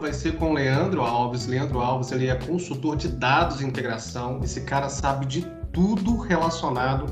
[0.00, 1.46] vai ser com o Leandro Alves.
[1.46, 4.40] Leandro Alves, ele é consultor de dados e integração.
[4.42, 5.42] Esse cara sabe de
[5.72, 7.06] tudo relacionado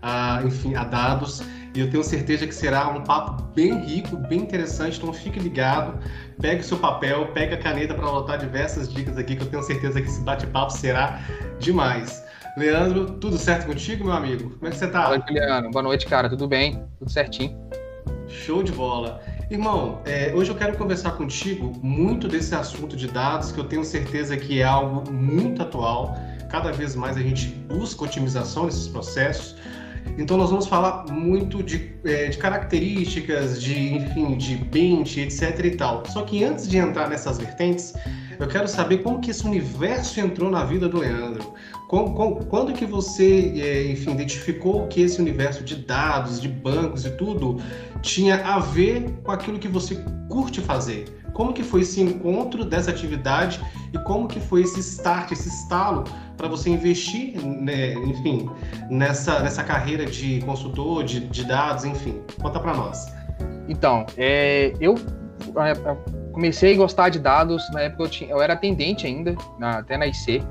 [0.00, 1.42] a, enfim, a dados.
[1.74, 4.98] E eu tenho certeza que será um papo bem rico, bem interessante.
[4.98, 5.98] Então fique ligado,
[6.40, 10.00] pegue seu papel, pegue a caneta para anotar diversas dicas aqui, que eu tenho certeza
[10.00, 11.20] que esse bate-papo será
[11.58, 12.22] demais.
[12.56, 14.50] Leandro, tudo certo contigo, meu amigo?
[14.50, 15.04] Como é que você tá?
[15.04, 15.70] Fala, Juliano.
[15.70, 16.28] Boa noite, cara.
[16.28, 16.84] Tudo bem?
[16.98, 17.58] Tudo certinho.
[18.28, 19.22] Show de bola.
[19.52, 23.84] Irmão, é, hoje eu quero conversar contigo muito desse assunto de dados, que eu tenho
[23.84, 26.16] certeza que é algo muito atual.
[26.48, 29.54] Cada vez mais a gente busca otimização desses processos.
[30.16, 35.66] Então nós vamos falar muito de, é, de características, de enfim, de bench, etc.
[35.66, 36.02] e tal.
[36.06, 37.92] Só que antes de entrar nessas vertentes,
[38.38, 41.54] eu quero saber como que esse universo entrou na vida do Leandro.
[41.88, 47.58] Quando que você, é, enfim, identificou que esse universo de dados, de bancos e tudo
[48.00, 51.04] tinha a ver com aquilo que você curte fazer?
[51.34, 53.60] Como que foi esse encontro dessa atividade
[53.92, 56.04] e como que foi esse start, esse estalo
[56.36, 58.48] para você investir, né, enfim,
[58.90, 62.20] nessa, nessa carreira de consultor, de, de dados, enfim?
[62.40, 63.06] Conta para nós.
[63.68, 64.94] Então, é, eu
[65.56, 69.78] é, comecei a gostar de dados na época eu, tinha, eu era atendente ainda, na,
[69.78, 70.42] até na IC.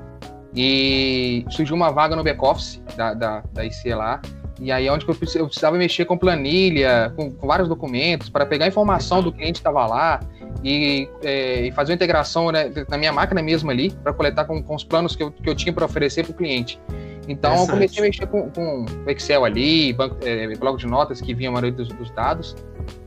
[0.54, 4.22] E surgiu uma vaga no back-office da, da, da IC lá.
[4.60, 8.68] E aí, onde eu precisava mexer com planilha, com, com vários documentos, para pegar a
[8.68, 10.20] informação do cliente que estava lá
[10.64, 14.62] e, é, e, fazer uma integração né, na minha máquina mesmo ali, para coletar com,
[14.62, 16.80] com, os planos que eu, que eu tinha para oferecer para o cliente.
[17.32, 21.34] Então, eu comecei a mexer com, com Excel ali, banco, é, bloco de notas que
[21.34, 22.56] vinha a maioria dos, dos dados.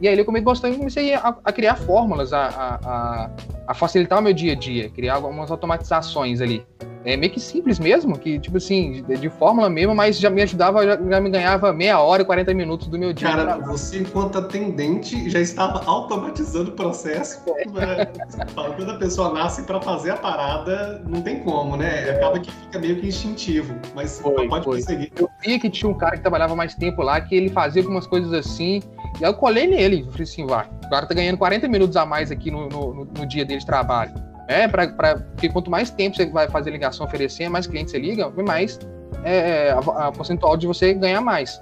[0.01, 2.47] E aí, eu comecei gostando e comecei a, a, criar fórmulas, a,
[2.85, 3.31] a,
[3.69, 6.65] a facilitar o meu dia a dia, criar algumas automatizações ali
[7.05, 10.41] é meio que simples mesmo, que, tipo assim, de, de fórmula mesmo, mas já me
[10.43, 13.29] ajudava, já, já, me ganhava meia hora e 40 minutos do meu dia.
[13.29, 17.43] Cara, você, enquanto atendente, já estava automatizando o processo.
[17.47, 17.67] É.
[17.69, 18.07] Né?
[18.55, 22.11] Quando a pessoa nasce para fazer a parada, não tem como, né?
[22.11, 24.77] Acaba que fica meio que instintivo, mas foi, pode foi.
[24.79, 25.13] prosseguir.
[25.19, 28.07] Eu via que tinha um cara que trabalhava mais tempo lá, que ele fazia algumas
[28.07, 28.83] coisas assim,
[29.21, 30.07] e aí eu colei nele.
[30.11, 33.27] Falei assim, vai, o cara tá ganhando 40 minutos a mais aqui no, no, no
[33.27, 37.07] dia dele de trabalho é, pra, pra, porque quanto mais tempo você vai fazer ligação
[37.07, 38.79] oferecer, mais clientes você liga, mais
[39.25, 41.61] é, a, a percentual de você ganhar mais.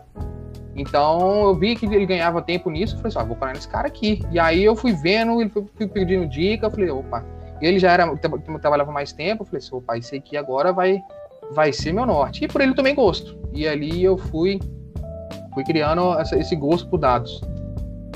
[0.74, 3.86] Então eu vi que ele ganhava tempo nisso, falei assim, ah, vou parar nesse cara
[3.86, 4.22] aqui.
[4.30, 7.24] E aí eu fui vendo, ele foi, pedindo dica, eu falei, opa,
[7.60, 8.16] ele já era,
[8.60, 11.00] trabalhava mais tempo, eu falei assim, opa, esse aqui agora vai,
[11.52, 12.44] vai ser meu norte.
[12.44, 13.38] E por ele também gosto.
[13.52, 14.58] E ali eu fui,
[15.52, 17.40] fui criando essa, esse gosto por dados.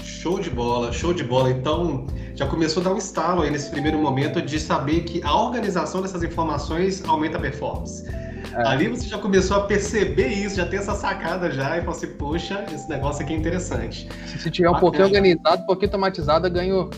[0.06, 1.50] Show de bola, show de bola.
[1.50, 5.36] Então, já começou a dar um estalo aí nesse primeiro momento de saber que a
[5.36, 8.08] organização dessas informações aumenta a performance.
[8.54, 8.68] É.
[8.68, 12.06] Ali você já começou a perceber isso, já tem essa sacada já, e falou assim,
[12.06, 14.08] poxa, esse negócio aqui é interessante.
[14.26, 16.90] Se você tiver um pouquinho organizado, um pouquinho automatizado, eu ganho,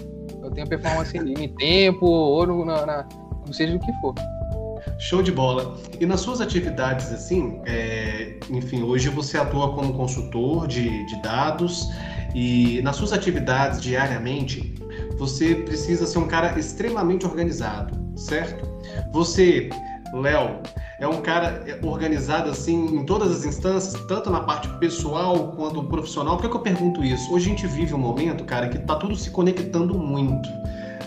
[0.42, 3.08] eu tenho performance em tempo, ou no, na, na,
[3.47, 4.14] não seja o que for.
[4.98, 5.76] Show de bola.
[5.98, 11.88] E nas suas atividades, assim, é, enfim, hoje você atua como consultor de, de dados
[12.34, 14.75] e nas suas atividades diariamente,
[15.19, 18.69] você precisa ser um cara extremamente organizado, certo?
[19.12, 19.71] Você,
[20.12, 20.61] Léo,
[21.00, 26.37] é um cara organizado assim em todas as instâncias, tanto na parte pessoal quanto profissional.
[26.37, 27.33] Por que, eu pergunto isso?
[27.33, 30.49] Hoje a gente vive um momento, cara, que tá tudo se conectando muito,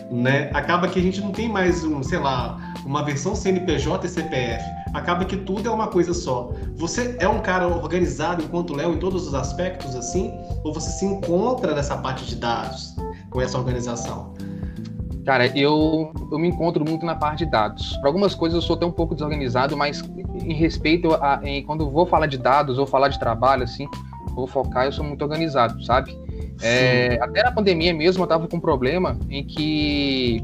[0.10, 0.50] né?
[0.54, 4.64] Acaba que a gente não tem mais um, sei lá, uma versão CNPJ e CPF.
[4.94, 6.52] Acaba que tudo é uma coisa só.
[6.76, 10.34] Você é um cara organizado enquanto Léo em todos os aspectos assim,
[10.64, 12.96] ou você se encontra nessa parte de dados?
[13.32, 14.34] com essa organização?
[15.26, 17.96] Cara, eu, eu me encontro muito na parte de dados.
[17.98, 20.04] Para algumas coisas eu sou até um pouco desorganizado, mas
[20.44, 23.88] em respeito a em, quando vou falar de dados ou falar de trabalho, assim,
[24.36, 26.20] vou focar, eu sou muito organizado, sabe?
[26.62, 30.44] É, até na pandemia mesmo eu tava com um problema em que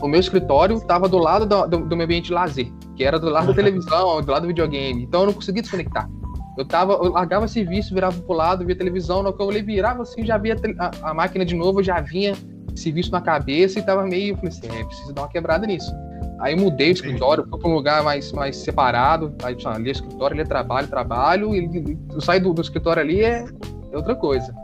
[0.00, 3.18] o meu escritório estava do lado do, do, do, meu ambiente de lazer, que era
[3.18, 5.02] do lado da televisão, do lado do videogame.
[5.02, 6.08] Então eu não conseguia desconectar.
[6.56, 10.24] Eu tava, eu largava serviço, virava pro lado, via televisão, no que eu virava assim,
[10.24, 12.34] já via a, a, máquina de novo, já vinha
[12.74, 15.92] serviço na cabeça e tava meio, falei assim, é, preciso dar uma quebrada nisso.
[16.40, 20.34] Aí mudei o escritório, fui para um lugar mais, mais separado, aí ali é escritório,
[20.34, 23.44] ali é trabalho, trabalho, e eu saio do, do escritório ali é,
[23.92, 24.54] é outra coisa.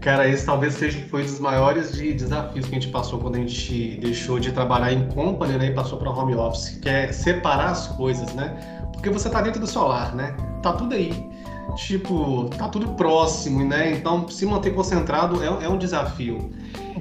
[0.00, 3.36] Cara, esse talvez seja foi um dos maiores de desafios que a gente passou quando
[3.36, 7.12] a gente deixou de trabalhar em company né, e passou para home office, que é
[7.12, 8.56] separar as coisas, né?
[8.92, 10.34] Porque você tá dentro do solar, né?
[10.62, 11.30] Tá tudo aí.
[11.76, 13.92] Tipo, tá tudo próximo, né?
[13.92, 16.50] Então, se manter concentrado é, é um desafio.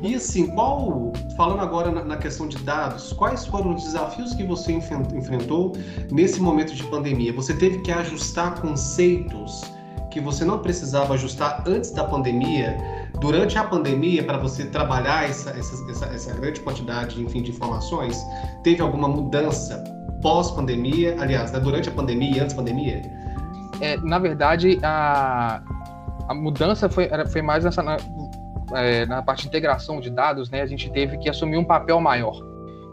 [0.02, 4.44] E assim, qual, falando agora na, na, questão de dados, quais foram os desafios que
[4.44, 5.74] você enfrentou
[6.12, 7.34] nesse momento de pandemia?
[7.34, 9.62] Você teve que ajustar conceitos
[10.12, 12.78] que você não precisava ajustar antes da pandemia
[13.20, 18.22] durante a pandemia, para você trabalhar essa, essa, essa, grande quantidade enfim, de informações,
[18.64, 19.84] teve alguma mudança
[20.22, 23.02] pós-pandemia, aliás, né, durante a pandemia e antes da pandemia?
[23.80, 25.62] É, na verdade, a,
[26.28, 27.98] a mudança foi, foi mais nessa, na,
[28.74, 30.62] é, na parte de integração de dados, né?
[30.62, 32.40] A gente teve que assumir um papel maior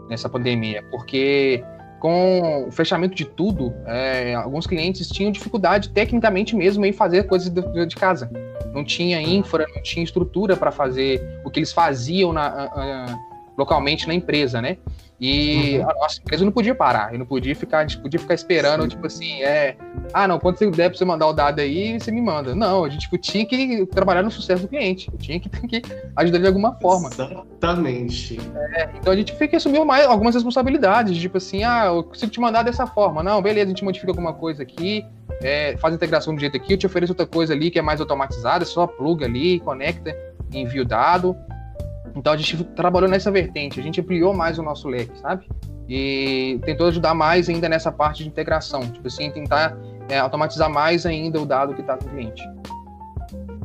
[0.09, 1.63] nessa pandemia, porque
[1.99, 7.49] com o fechamento de tudo, é, alguns clientes tinham dificuldade tecnicamente mesmo em fazer coisas
[7.49, 8.29] de, de casa.
[8.73, 13.17] Não tinha infra, não tinha estrutura para fazer o que eles faziam na,
[13.59, 14.77] localmente na empresa, né?
[15.19, 15.89] E uhum.
[15.89, 18.83] a nossa empresa não podia parar, eu não podia ficar, a gente podia ficar esperando,
[18.83, 18.87] Sim.
[18.87, 19.75] tipo assim, é,
[20.13, 22.55] ah, não, quando você der para você mandar o dado aí, você me manda.
[22.55, 25.81] Não, a gente tipo, tinha que trabalhar no sucesso do cliente, tinha que, que
[26.15, 27.09] ajudar de alguma forma.
[27.09, 28.39] Exatamente.
[28.75, 32.39] É, então a gente fica assumiu mais algumas responsabilidades, tipo assim, ah, eu consigo te
[32.39, 33.21] mandar dessa forma.
[33.21, 35.05] Não, beleza, a gente modifica alguma coisa aqui,
[35.41, 37.81] é, faz a integração do jeito aqui, eu te ofereço outra coisa ali que é
[37.81, 40.15] mais automatizada, só pluga ali, conecta,
[40.53, 41.35] envia o dado.
[42.15, 45.47] Então a gente trabalhou nessa vertente, a gente ampliou mais o nosso leque, sabe?
[45.87, 49.75] E tentou ajudar mais ainda nessa parte de integração, tipo assim, tentar
[50.07, 52.43] é, automatizar mais ainda o dado que está com o cliente.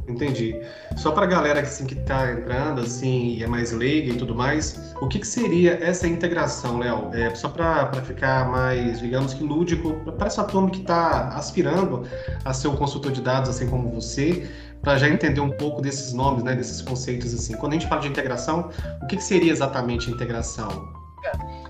[0.08, 0.60] Entendi.
[0.96, 4.34] Só para a galera que assim, está entrando assim, e é mais leiga e tudo
[4.34, 7.10] mais, o que, que seria essa integração, Léo?
[7.12, 12.04] É, só para ficar mais, digamos que lúdico, para essa turma que está aspirando
[12.44, 14.48] a ser um consultor de dados, assim como você,
[14.84, 17.56] para já entender um pouco desses nomes, né, desses conceitos assim.
[17.56, 18.70] Quando a gente fala de integração,
[19.02, 20.92] o que, que seria exatamente integração?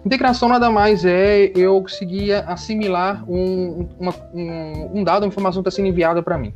[0.04, 5.68] Integração nada mais é eu conseguir assimilar um, uma, um, um dado, uma informação que
[5.68, 6.52] está sendo enviada para mim.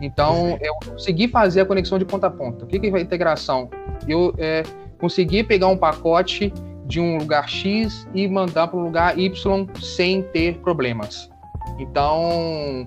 [0.00, 2.64] Então, eu consegui fazer a conexão de ponta a ponta.
[2.64, 3.70] O que, que é integração?
[4.08, 4.64] Eu é,
[4.98, 6.52] consegui pegar um pacote
[6.86, 11.30] de um lugar X e mandar para o lugar Y sem ter problemas.
[11.78, 12.86] Então,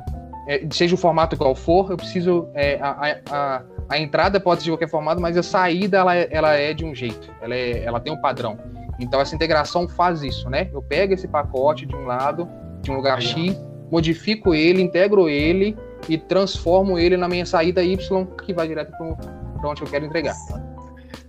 [0.72, 2.48] seja o formato qual for, eu preciso.
[2.54, 6.28] É, a, a, a, entrada pode ser de qualquer formato, mas a saída ela, é,
[6.30, 8.58] ela é de um jeito, ela, é, ela tem um padrão.
[9.00, 10.70] Então essa integração faz isso, né?
[10.72, 12.48] Eu pego esse pacote de um lado,
[12.82, 13.60] de um lugar X,
[13.92, 15.76] modifico ele, integro ele
[16.08, 20.36] e transformo ele na minha saída Y, que vai direto para onde eu quero entregar.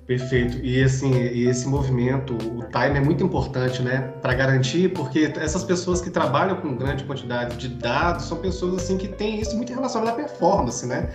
[0.07, 0.65] Perfeito.
[0.65, 5.65] E assim, e esse movimento, o time é muito importante, né, para garantir, porque essas
[5.65, 9.73] pessoas que trabalham com grande quantidade de dados são pessoas assim que têm isso muito
[9.75, 11.11] relacionado à performance, né?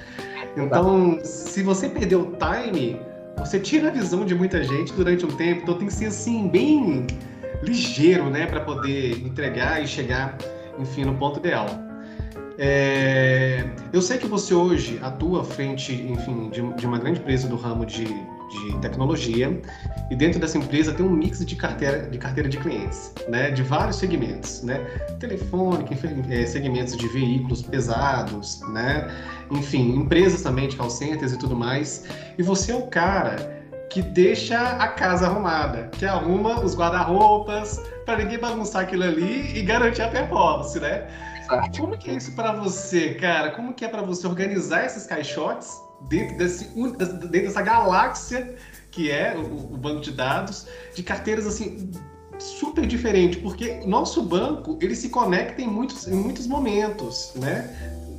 [0.57, 2.99] Então, se você perder o time,
[3.37, 5.61] você tira a visão de muita gente durante um tempo.
[5.63, 7.07] Então tem que ser assim bem
[7.63, 10.37] ligeiro, né, para poder entregar e chegar,
[10.77, 11.67] enfim, no ponto ideal.
[12.57, 13.63] É...
[13.93, 17.85] Eu sei que você hoje atua frente, enfim, de, de uma grande empresa do ramo
[17.85, 18.05] de
[18.51, 19.61] de tecnologia
[20.09, 23.63] e dentro dessa empresa tem um mix de carteira de, carteira de clientes, né, de
[23.63, 24.79] vários segmentos, né,
[25.19, 25.95] telefônica,
[26.29, 29.09] é, segmentos de veículos pesados, né,
[29.49, 32.05] enfim, empresas também de call centers e tudo mais.
[32.37, 38.17] E você é o cara que deixa a casa arrumada, que arruma os guarda-roupas para
[38.17, 41.07] ninguém bagunçar aquilo ali e garantir a performance, né?
[41.77, 43.51] Como que é isso para você, cara?
[43.51, 48.55] Como que é para você organizar esses caixotes dentro, desse, dentro dessa galáxia
[48.91, 51.89] que é o, o banco de dados, de carteiras assim
[52.37, 57.69] super diferente, porque nosso banco ele se conecta em muitos, em muitos momentos, né?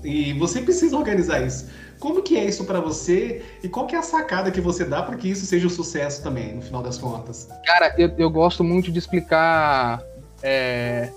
[0.02, 1.68] E você precisa organizar isso.
[1.98, 5.02] Como que é isso para você e qual que é a sacada que você dá
[5.02, 7.48] para que isso seja um sucesso também, no final das contas?
[7.64, 10.02] Cara, eu, eu gosto muito de explicar
[10.42, 11.10] é,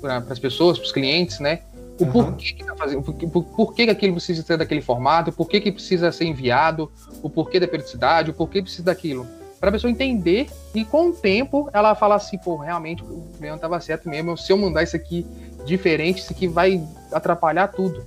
[0.00, 1.60] para as pessoas, para os clientes, né?
[1.98, 2.12] O uhum.
[2.12, 5.72] porquê que tá fazendo, por, por, que aquilo precisa ser daquele formato, por que, que
[5.72, 6.90] precisa ser enviado,
[7.22, 9.26] o porquê da periodicidade, o porquê precisa daquilo.
[9.60, 13.56] Para a pessoa entender e com o tempo ela fala assim, pô, realmente o Leandro
[13.56, 15.24] estava certo mesmo, se eu mandar isso aqui
[15.64, 16.82] diferente, isso aqui vai
[17.12, 18.04] atrapalhar tudo.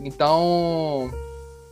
[0.00, 1.10] Então,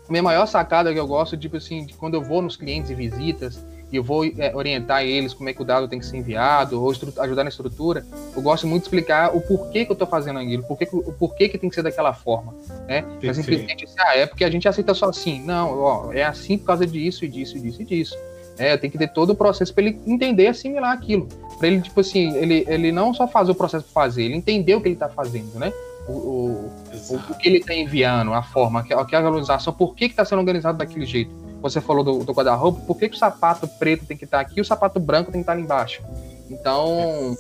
[0.09, 2.95] minha maior sacada que eu gosto, tipo assim, de quando eu vou nos clientes e
[2.95, 3.59] visitas,
[3.91, 6.83] e eu vou é, orientar eles como é que o dado tem que ser enviado,
[6.83, 10.39] ou ajudar na estrutura, eu gosto muito de explicar o porquê que eu estou fazendo
[10.39, 12.55] aquilo, porquê que, o porquê que tem que ser daquela forma.
[12.89, 13.05] Né?
[13.23, 15.43] Mas simplesmente assim, ah, é porque a gente aceita só assim.
[15.43, 18.17] Não, ó, é assim por causa disso, e disso, e disso, e disso.
[18.57, 21.29] É, tem que ter todo o processo para ele entender e assimilar aquilo.
[21.59, 24.75] Para ele, tipo assim, ele, ele não só fazer o processo para fazer, ele entender
[24.75, 25.73] o que ele está fazendo, né?
[26.07, 26.73] O, o,
[27.11, 30.39] o, o, que ele está enviando, a forma, a, a organização, por que está sendo
[30.41, 31.31] organizado daquele jeito
[31.71, 34.59] você falou do, do guarda-roupa, por que, que, o sapato preto tem que estar aqui
[34.59, 36.03] e o sapato branco tem que estar ali embaixo?
[36.51, 37.35] Então,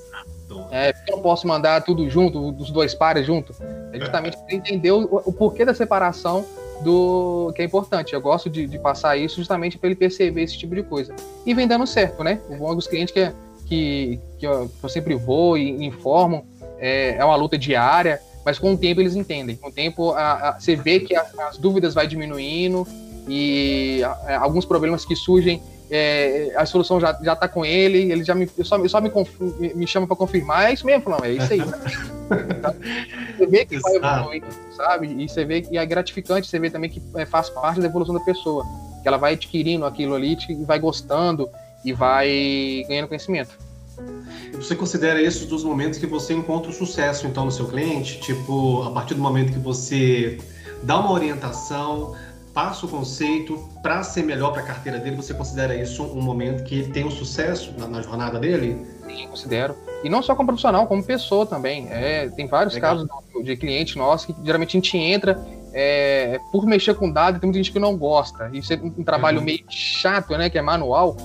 [0.70, 3.54] é, eu não posso mandar tudo junto, os dois pares junto?
[3.92, 6.42] É justamente para entender o, o, porquê da separação
[6.80, 8.14] do que é importante.
[8.14, 11.14] Eu gosto de, de passar isso justamente para ele perceber esse tipo de coisa.
[11.44, 12.40] E vem dando certo, né?
[12.48, 13.30] O bom dos clientes que,
[13.66, 16.46] que, que, eu, que eu sempre vou e informo,
[16.78, 19.56] é, é uma luta diária, mas com o tempo eles entendem.
[19.56, 22.86] Com o tempo a, a, você vê que as, as dúvidas vai diminuindo,
[23.28, 28.24] e é, alguns problemas que surgem, é, a solução já, já tá com ele, ele
[28.24, 29.10] já me, só, só me,
[29.74, 31.60] me chama para confirmar, é isso mesmo, não, é isso aí.
[33.36, 35.06] você vê que vai evoluindo, sabe?
[35.06, 38.14] E você vê que é gratificante, você vê também que é, faz parte da evolução
[38.14, 38.64] da pessoa,
[39.02, 41.48] que ela vai adquirindo aquilo ali, e vai gostando
[41.84, 43.56] e vai ganhando conhecimento.
[44.54, 48.20] Você considera esses dos momentos que você encontra o sucesso, então, no seu cliente?
[48.20, 50.38] Tipo, a partir do momento que você
[50.82, 52.14] dá uma orientação,
[52.54, 56.62] passa o conceito para ser melhor para a carteira dele, você considera isso um momento
[56.62, 58.86] que tem um sucesso na, na, jornada dele?
[59.04, 59.76] Sim, considero.
[60.04, 61.88] E não só como profissional, como pessoa também.
[61.90, 63.06] É, tem vários Legal.
[63.06, 67.48] casos de clientes nossos que geralmente a gente entra é, por mexer com dados, tem
[67.48, 68.48] muita gente que não gosta.
[68.52, 69.44] Isso é um trabalho uhum.
[69.44, 70.48] meio chato, né?
[70.48, 71.16] Que é manual.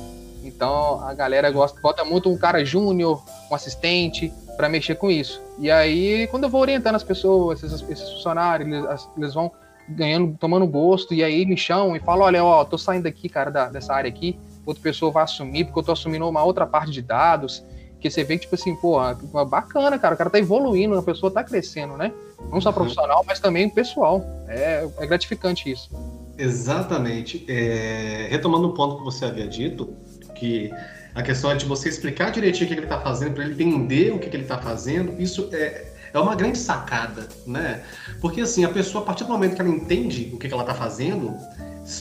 [0.43, 3.21] Então a galera gosta, bota muito um cara júnior,
[3.51, 5.41] um assistente, para mexer com isso.
[5.59, 9.51] E aí, quando eu vou orientando as pessoas, esses, esses funcionários, eles, eles, vão
[9.89, 13.49] ganhando, tomando gosto, e aí me chamam e falam: olha, ó, tô saindo aqui, cara,
[13.49, 16.91] da, dessa área aqui, outra pessoa vai assumir, porque eu tô assumindo uma outra parte
[16.91, 17.63] de dados.
[17.99, 18.97] Que você vê que, tipo assim, pô,
[19.45, 22.13] bacana, cara, o cara tá evoluindo, a pessoa tá crescendo, né?
[22.49, 22.75] Não só uhum.
[22.75, 24.23] profissional, mas também pessoal.
[24.47, 25.91] É, é gratificante isso.
[26.37, 27.43] Exatamente.
[27.49, 29.93] É, retomando um ponto que você havia dito,
[30.33, 30.71] que
[31.13, 34.13] a questão é de você explicar direitinho o que, ele está fazendo, para ele entender
[34.13, 37.83] o que, que ele está fazendo, isso é, é uma grande sacada, né?
[38.21, 40.73] Porque assim, a pessoa, a partir do momento que ela entende o que, ela está
[40.73, 41.35] fazendo,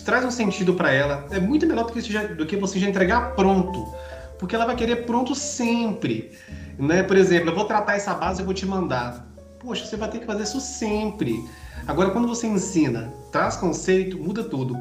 [0.04, 2.88] traz um sentido para ela, é muito melhor do que, já, do que você já
[2.88, 3.92] entregar pronto.
[4.38, 6.32] Porque ela vai querer pronto sempre.
[6.78, 7.02] Né?
[7.02, 9.26] Por exemplo, eu vou tratar essa base e vou te mandar.
[9.58, 11.44] Poxa, você vai ter que fazer isso sempre.
[11.86, 14.76] Agora, quando você ensina, traz conceito, muda tudo.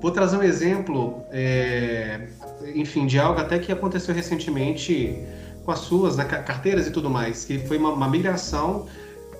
[0.00, 2.28] Vou trazer um exemplo, é,
[2.74, 5.18] enfim, de algo até que aconteceu recentemente
[5.66, 8.86] com as suas né, carteiras e tudo mais, que foi uma, uma migração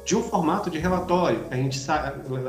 [0.05, 1.45] de um formato de relatório.
[1.51, 1.81] A gente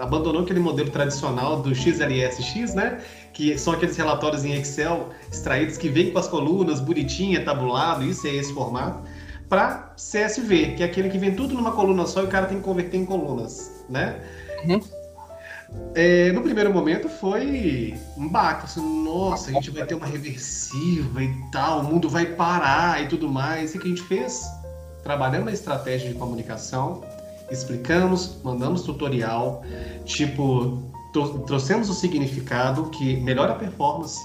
[0.02, 3.02] abandonou aquele modelo tradicional do XLSX, né?
[3.34, 8.26] Que são aqueles relatórios em Excel extraídos que vêm com as colunas bonitinha, tabulado, isso
[8.28, 9.00] é esse formato,
[9.48, 12.58] para CSV, que é aquele que vem tudo numa coluna só e o cara tem
[12.58, 14.20] que converter em colunas, né?
[14.66, 14.82] Uhum.
[15.94, 21.24] É, no primeiro momento foi um baque, assim, nossa, a gente vai ter uma reversiva
[21.24, 23.74] e tal, o mundo vai parar e tudo mais.
[23.74, 24.46] E o que a gente fez?
[25.04, 27.04] Trabalhando na estratégia de comunicação,
[27.50, 29.64] explicamos, mandamos tutorial,
[30.06, 30.84] tipo,
[31.46, 34.20] trouxemos o significado que melhora a performance,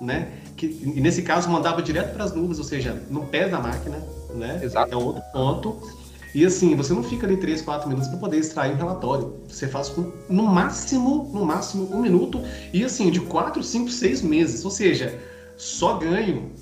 [0.00, 0.28] né?
[0.56, 3.98] Que, e nesse caso mandava direto para as nuvens, ou seja, no pé da máquina,
[4.34, 4.60] né?
[4.62, 4.92] Exato.
[4.92, 6.05] É outro ponto.
[6.36, 9.40] E assim, você não fica ali 3, 4 minutos para poder extrair um relatório.
[9.48, 12.42] Você faz com, no máximo, no máximo, um minuto.
[12.74, 14.62] E assim, de 4, 5, 6 meses.
[14.62, 15.18] Ou seja,
[15.56, 16.52] só ganho.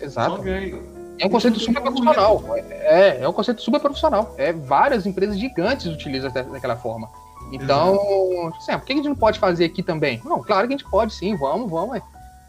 [0.00, 0.34] Exato.
[0.36, 0.82] Só ganho.
[1.18, 2.42] É um conceito super profissional.
[2.70, 4.34] É, é um conceito super profissional.
[4.38, 7.10] É, várias empresas gigantes utilizam daquela forma.
[7.52, 10.22] Então, assim, por que a gente não pode fazer aqui também?
[10.24, 12.00] Não, claro que a gente pode sim, vamos, vamos.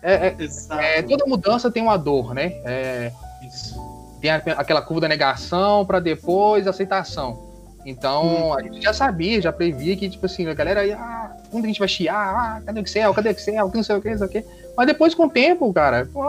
[0.02, 2.54] É, é, é toda mudança tem uma dor, né?
[2.64, 3.12] É,
[3.46, 3.89] Isso
[4.22, 7.50] tem aquela curva da negação para depois aceitação.
[7.86, 8.54] Então, hum.
[8.54, 11.68] a gente já sabia, já previa que, tipo assim, a galera ia, ah, quando a
[11.68, 14.10] gente vai chiar, ah, cadê o Excel, cadê o Excel, que não sei o que,
[14.10, 14.46] não sei o que.
[14.76, 16.26] Mas depois, com o tempo, cara, pô,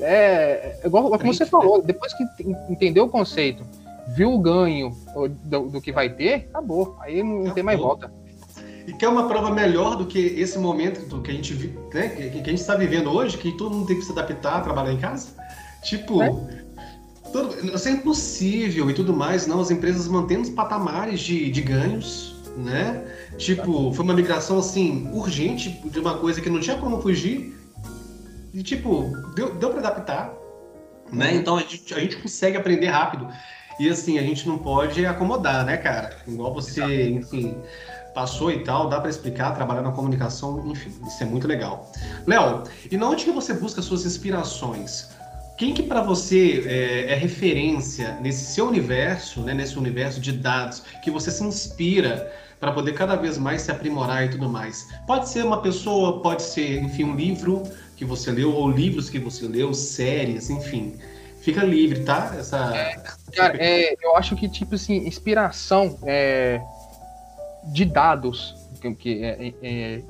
[0.00, 2.24] é, é igual como você falou, depois que
[2.68, 3.64] entendeu o conceito,
[4.08, 4.92] viu o ganho
[5.44, 6.96] do, do que vai ter, acabou.
[7.00, 8.12] Aí não, não tem mais volta.
[8.86, 11.54] E que é uma prova melhor do que esse momento que a gente
[11.92, 14.58] né, que, que a gente está vivendo hoje, que todo mundo tem que se adaptar
[14.58, 15.28] a trabalhar em casa.
[15.82, 16.63] Tipo, é?
[17.34, 19.60] Tudo, isso é impossível e tudo mais, não.
[19.60, 23.04] As empresas mantendo os patamares de, de ganhos, né?
[23.36, 27.52] Tipo, foi uma migração assim, urgente de uma coisa que não tinha como fugir.
[28.52, 30.32] E tipo, deu, deu para adaptar,
[31.12, 31.34] né?
[31.34, 33.26] Então a gente, a gente consegue aprender rápido.
[33.80, 36.16] E assim, a gente não pode acomodar, né, cara?
[36.28, 37.56] Igual você, enfim,
[38.14, 41.90] passou e tal, dá para explicar, trabalhar na comunicação, enfim, isso é muito legal.
[42.28, 45.08] Léo, e na onde que você busca suas inspirações?
[45.56, 50.82] Quem que para você é, é, referência nesse seu universo, né, nesse universo de dados,
[51.02, 54.88] que você se inspira para poder cada vez mais se aprimorar e tudo mais?
[55.06, 57.62] Pode ser uma pessoa, pode ser, enfim, um livro
[57.96, 60.96] que você leu, ou livros que você leu, séries, enfim.
[61.40, 62.34] Fica livre, tá?
[62.36, 62.74] Essa...
[62.74, 66.60] É, cara, é, eu acho que, tipo assim, inspiração é,
[67.72, 68.56] de dados,
[68.98, 70.02] que é, é, é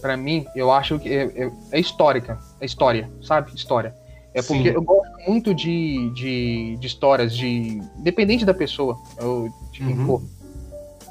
[0.00, 3.52] para mim, eu acho que é, é histórica, é história, sabe?
[3.54, 3.94] História.
[4.36, 4.74] É porque Sim.
[4.74, 7.80] eu gosto muito de, de, de, histórias, de.
[7.98, 8.98] Independente da pessoa.
[9.18, 10.06] Eu, tipo, uhum.
[10.06, 10.22] pô,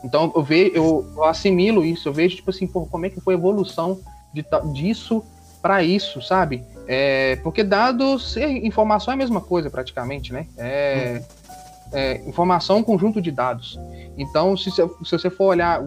[0.04, 3.20] então eu vejo, eu, eu, assimilo isso, eu vejo, tipo assim, pô, como é que
[3.20, 4.00] foi a evolução
[4.32, 5.24] de, disso
[5.60, 6.64] para isso, sabe?
[6.88, 10.46] É, porque dados, informação é a mesma coisa praticamente, né?
[10.56, 11.24] É,
[11.92, 11.98] uhum.
[11.98, 13.80] é informação é um conjunto de dados.
[14.16, 15.84] Então, se, se você for olhar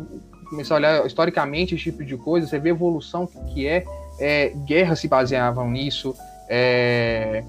[0.50, 3.84] começar a olhar historicamente esse tipo de coisa, você vê a evolução que é,
[4.18, 6.16] é guerras se baseavam nisso.
[6.48, 7.44] É,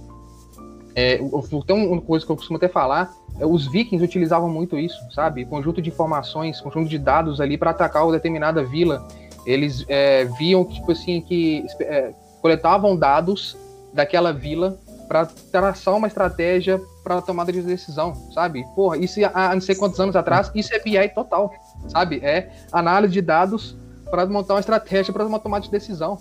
[0.96, 1.20] é,
[1.52, 5.46] então, uma coisa que eu costumo até falar, é, os vikings utilizavam muito isso, sabe?
[5.46, 9.08] Conjunto de informações, conjunto de dados ali para atacar uma determinada vila.
[9.46, 13.58] Eles é, viam, tipo assim, que é, coletavam dados
[13.94, 14.78] daquela vila
[15.08, 18.64] para traçar uma estratégia para tomada de decisão, sabe?
[18.76, 21.52] Porra, isso há não sei quantos anos atrás, isso é BI total,
[21.88, 22.20] sabe?
[22.22, 23.76] É análise de dados
[24.12, 26.20] para montar uma estratégia para uma tomada de decisão.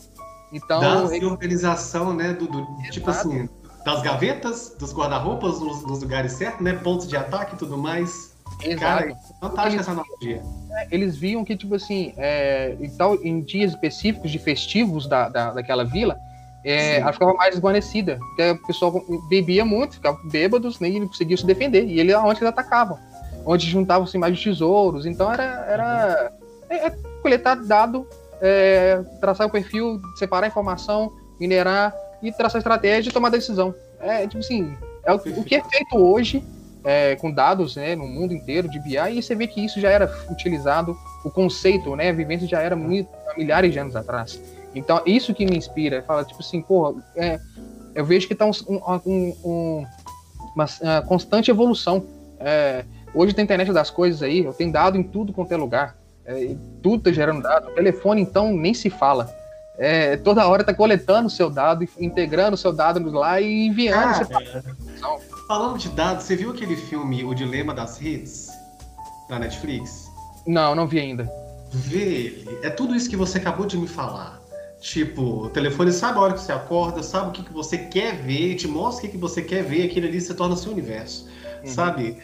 [0.52, 1.25] Então, dados é...
[1.25, 3.49] organização, né, do, do tipo assim,
[3.85, 8.37] das gavetas, dos guarda-roupas nos, nos, lugares certos, né, pontos de ataque e tudo mais.
[8.62, 8.81] Exato.
[8.81, 10.43] Cara, fantástica eles, essa analogia.
[10.73, 15.28] É, eles viam que, tipo assim, é, em, tal, em dias específicos de festivos da,
[15.28, 16.17] da, daquela vila,
[16.64, 18.19] é, ela ficava mais desguarnecida.
[18.19, 21.85] Porque o pessoal bebia muito, ficava bêbados, nem conseguia se defender.
[21.87, 22.99] E ele onde eles atacavam.
[23.47, 25.07] Onde juntavam-se mais tesouros.
[25.07, 26.33] Então era, era
[26.69, 26.90] é, é
[27.23, 28.07] coletar dado,
[28.40, 33.75] é, traçar o perfil, separar a informação, minerar e traçar estratégia e tomar decisão.
[34.00, 36.45] É tipo assim, é o, o que é feito hoje
[36.85, 39.90] é, com dados né, no mundo inteiro de BI, e você vê que isso já
[39.90, 44.40] era utilizado, o conceito, né, a vivência já era muito, milhares de anos atrás.
[44.75, 47.38] Então, isso que me inspira, fala tipo assim, porra, é,
[47.95, 49.87] eu vejo que está um, um, um,
[50.54, 52.07] uma, uma, constante evolução.
[52.38, 55.97] É, hoje tem internet das coisas aí, eu tenho dado em tudo quanto é lugar.
[56.29, 57.69] É, tudo está gerando dado.
[57.69, 59.35] O telefone, então, nem se fala.
[59.79, 64.29] É, toda hora está coletando o seu dado, integrando o seu dado lá e enviando.
[65.03, 68.51] Ah, Falando de dados, você viu aquele filme O Dilema das Redes?
[69.31, 70.11] Da Netflix?
[70.47, 71.31] Não, não vi ainda.
[71.71, 72.59] Vê ele.
[72.63, 74.39] É tudo isso que você acabou de me falar.
[74.81, 78.17] Tipo, o telefone sabe a hora que você acorda, sabe o que, que você quer
[78.17, 81.27] ver, te mostra o que, que você quer ver, aquilo ali se torna seu universo.
[81.62, 81.67] Uhum.
[81.67, 82.19] Sabe?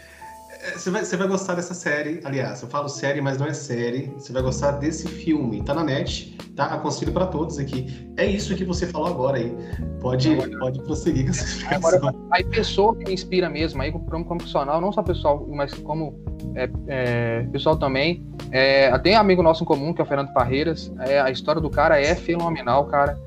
[0.65, 2.21] É, você vai, você vai gostar dessa série.
[2.25, 4.11] Aliás, eu falo série, mas não é série.
[4.17, 5.63] Você vai gostar desse filme.
[5.63, 6.65] Tá na net, tá?
[6.67, 8.11] Aconselho para todos aqui.
[8.17, 9.55] É isso que você falou agora aí.
[10.01, 11.99] Pode, agora, pode prosseguir com essa explicação.
[11.99, 16.19] Agora, aí, pessoa que me inspira mesmo, aí como, profissional, não só pessoal, mas como
[16.55, 18.25] é, é, pessoal também.
[18.51, 20.91] É, tem um amigo nosso em comum, que é o Fernando Parreiras.
[21.01, 23.19] É, a história do cara é fenomenal, cara.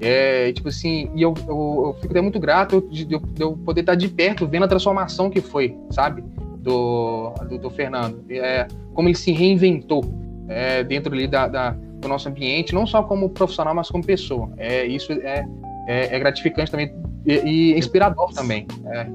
[0.00, 3.56] É, tipo assim, e eu, eu, eu fico até muito grato de, de, de, eu
[3.56, 6.22] poder estar de perto vendo a transformação que foi, sabe?
[6.64, 8.24] Do, do, do Fernando.
[8.30, 10.02] É, como ele se reinventou
[10.48, 14.50] é, dentro ali da, da, do nosso ambiente, não só como profissional, mas como pessoa.
[14.56, 15.46] É, isso é,
[15.86, 16.92] é, é gratificante também
[17.26, 18.66] e, e inspirador também.
[18.86, 19.06] É.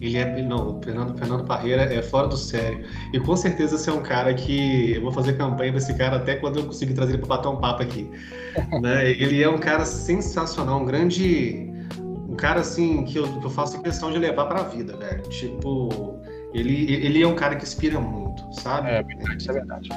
[0.00, 0.42] Ele é.
[0.42, 2.84] Não, o Fernando, Fernando Parreira é fora do sério.
[3.12, 4.94] E com certeza você é um cara que.
[4.94, 7.56] Eu vou fazer campanha desse cara até quando eu conseguir trazer ele para bater um
[7.56, 8.10] papo aqui.
[8.82, 9.10] né?
[9.10, 11.70] Ele é um cara sensacional, um grande.
[12.28, 15.22] Um cara assim que eu, que eu faço questão de levar para a vida, velho.
[15.28, 16.18] Tipo,
[16.52, 18.88] ele, ele é um cara que inspira muito, sabe?
[18.88, 19.04] É,
[19.36, 19.88] isso é verdade.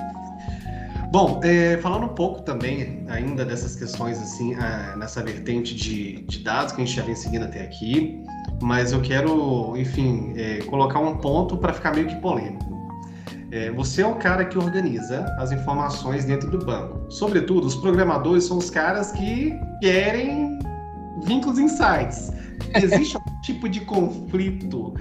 [1.11, 6.39] Bom, é, falando um pouco também ainda dessas questões assim, ah, nessa vertente de, de,
[6.39, 8.21] dados que a gente já vem seguindo até aqui,
[8.61, 12.75] mas eu quero, enfim, é, colocar um ponto para ficar meio que polêmico.
[13.51, 17.09] É, você é o cara que organiza as informações dentro do banco.
[17.09, 20.59] Sobretudo, os programadores são os caras que querem
[21.23, 22.33] vínculos insights.
[22.75, 24.93] Existe algum tipo de conflito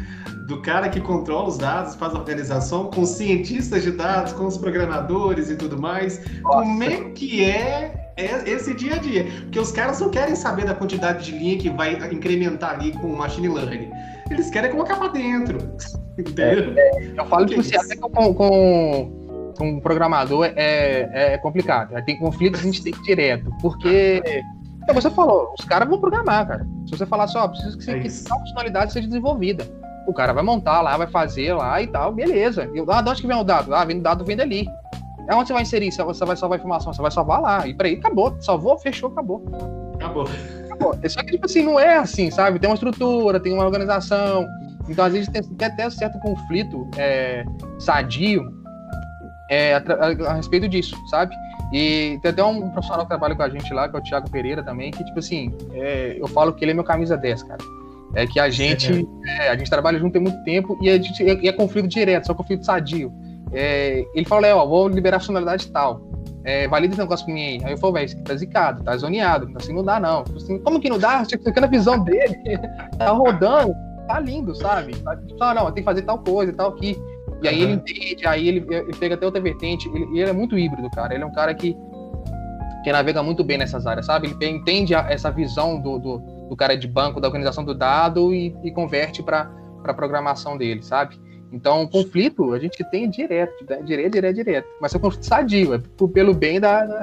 [0.46, 4.58] do cara que controla os dados, faz a organização, com cientistas de dados, com os
[4.58, 6.18] programadores e tudo mais.
[6.42, 6.58] Nossa.
[6.58, 8.12] Como é que é,
[8.46, 9.26] esse dia a dia?
[9.42, 13.08] Porque os caras não querem saber da quantidade de linha que vai incrementar ali com
[13.08, 13.90] o machine learning.
[14.30, 15.58] Eles querem colocar para dentro.
[16.18, 16.74] Entendeu?
[16.76, 21.94] É, é, eu falo que, você até com, com, com um programador é, é complicado.
[22.04, 23.50] Tem conflitos a gente tem que ir direto.
[23.60, 24.22] Porque
[24.86, 26.66] como você falou, os caras vão programar, cara.
[26.86, 29.66] Se você falar só, assim, preciso que, é que tal funcionalidade seja desenvolvida.
[30.06, 32.70] O cara vai montar lá, vai fazer lá e tal, beleza.
[32.74, 33.74] E, ah, de onde que vem o dado?
[33.74, 34.68] Ah, vem o dado, vem dali.
[35.28, 35.90] É onde você vai inserir?
[35.90, 37.66] Você vai salvar a informação, você vai salvar lá.
[37.66, 38.36] E para aí, acabou.
[38.40, 39.42] Salvou, fechou, acabou.
[39.94, 40.26] Acabou.
[40.66, 40.98] Acabou.
[41.02, 42.58] É só que, tipo assim, não é assim, sabe?
[42.58, 44.46] Tem uma estrutura, tem uma organização.
[44.88, 47.42] Então, às vezes, tem, tem até certo conflito é,
[47.78, 48.42] sadio
[49.48, 51.34] é, a, a, a, respeito disso, sabe?
[51.74, 54.30] E tem até um profissional que trabalha com a gente lá, que é o Thiago
[54.30, 57.58] Pereira também, que, tipo assim, é, eu falo que ele é meu camisa 10, cara.
[58.14, 61.20] É que a gente, é, a gente trabalha junto tem muito tempo e, a gente,
[61.20, 63.12] e é conflito direto, só conflito sadio.
[63.52, 66.00] É, ele fala, ó, vou liberar a funcionalidade tal.
[66.44, 67.60] É, valida esse negócio pra mim aí.
[67.64, 69.50] Aí eu falo, velho, isso aqui tá zicado, tá zoneado.
[69.56, 70.22] Assim não dá, não.
[70.36, 71.24] Assim, como que não dá?
[71.26, 72.40] Tipo, ficando a visão dele,
[72.96, 73.74] tá rodando,
[74.06, 74.94] tá lindo, sabe?
[74.98, 76.96] Tá, tipo, ah, não, tem que fazer tal coisa e tal aqui.
[77.44, 77.62] E aí uhum.
[77.64, 79.88] ele entende, aí ele, ele, pega até outra vertente.
[79.88, 81.14] Ele, ele é muito híbrido, cara.
[81.14, 81.76] Ele é um cara que,
[82.82, 84.34] que navega muito bem nessas áreas, sabe?
[84.40, 88.32] Ele entende a, essa visão do, do do cara de banco, da organização do dado
[88.34, 89.50] e, e converte para
[89.84, 91.18] a programação dele, sabe?
[91.54, 93.80] Então, conflito a gente tem direto, né?
[93.82, 94.68] direto, direto, direto.
[94.80, 95.80] mas é um conflito sadio, é
[96.12, 96.84] pelo bem da.
[96.84, 97.02] da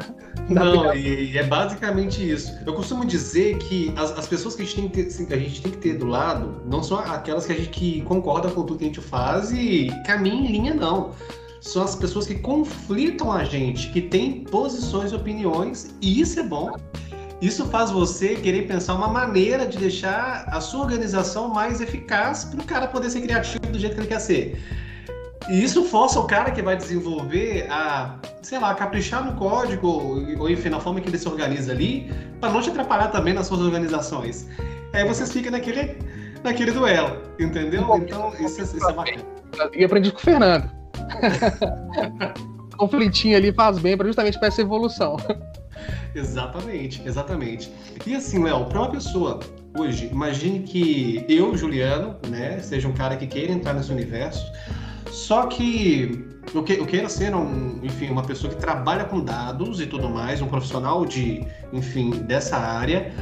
[0.49, 2.51] Não, e, é basicamente isso.
[2.65, 5.61] Eu costumo dizer que as, as pessoas que a gente, tem que ter, a gente
[5.61, 8.79] tem que ter do lado não são aquelas que a gente que concorda com tudo
[8.79, 11.11] que a gente faz e caminha em linha, não
[11.61, 16.43] são as pessoas que conflitam a gente, que têm posições e opiniões, e isso é
[16.43, 16.75] bom.
[17.41, 22.61] Isso faz você querer pensar uma maneira de deixar a sua organização mais eficaz para
[22.61, 24.61] o cara poder ser criativo do jeito que ele quer ser.
[25.49, 29.87] E isso força o cara que vai desenvolver a, sei lá, caprichar no código
[30.37, 33.47] ou, enfim, na forma que ele se organiza ali, para não te atrapalhar também nas
[33.47, 34.47] suas organizações.
[34.93, 35.97] Aí vocês ficam naquele,
[36.43, 37.81] naquele duelo, entendeu?
[37.95, 39.23] Então, isso, isso é bacana.
[39.73, 40.69] E aprendi com o Fernando.
[42.81, 45.17] conflitinho ali faz bem para justamente para essa evolução.
[46.13, 47.71] Exatamente, exatamente.
[48.05, 49.39] E assim, Léo, para uma pessoa
[49.77, 54.45] hoje, imagine que eu, Juliano, né, seja um cara que queira entrar nesse universo,
[55.09, 59.79] só que eu, que, eu queira ser, um, enfim, uma pessoa que trabalha com dados
[59.79, 63.13] e tudo mais, um profissional de, enfim, dessa área.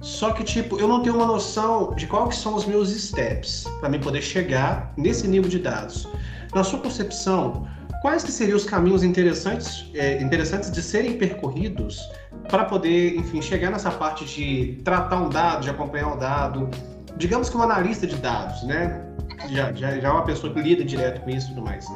[0.00, 3.88] Só que, tipo, eu não tenho uma noção de quais são os meus steps para
[3.88, 6.08] mim poder chegar nesse nível de dados.
[6.54, 7.66] Na sua concepção,
[8.02, 12.00] quais que seriam os caminhos interessantes, é, interessantes de serem percorridos
[12.48, 16.70] para poder, enfim, chegar nessa parte de tratar um dado, de acompanhar um dado,
[17.16, 19.02] digamos que um analista de dados, né?
[19.50, 21.86] Já, já, já é uma pessoa que lida direto com isso e tudo mais.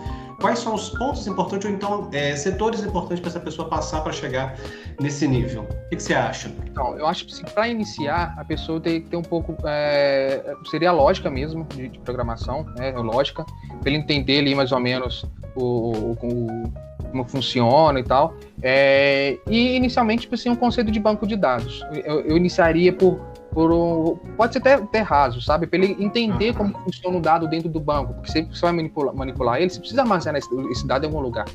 [0.41, 4.13] Quais são os pontos importantes ou então é, setores importantes para essa pessoa passar para
[4.13, 4.57] chegar
[4.99, 5.63] nesse nível?
[5.63, 6.51] O que, que, você acha?
[6.65, 9.55] Então, eu acho que para iniciar, a pessoa tem que ter um pouco.
[9.67, 12.91] É, seria a lógica mesmo de, de programação, né?
[12.93, 16.73] Lógica, para ele entender ali mais ou menos o, o, o
[17.11, 18.35] como funciona e tal.
[18.63, 21.85] É, e inicialmente, tipo assim, um conceito de banco de dados.
[22.05, 23.21] Eu, eu iniciaria por,
[23.53, 25.67] por um, pode ser até, até raso, sabe?
[25.67, 26.55] Para ele entender uhum.
[26.55, 29.81] como funciona o dado dentro do banco, porque se você vai manipular, manipular ele, você
[29.81, 31.47] precisa armazenar esse, esse dado em algum lugar.